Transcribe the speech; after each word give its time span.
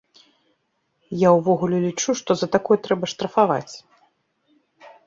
Я 1.27 1.35
ўвогуле 1.35 1.77
лічу, 1.85 2.17
што 2.23 2.31
за 2.41 2.47
такое 2.57 2.77
трэба 2.89 3.05
штрафаваць. 3.17 3.73